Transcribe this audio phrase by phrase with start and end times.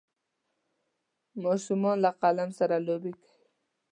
[1.43, 3.33] ماشومان له قلم سره لوبې کوي.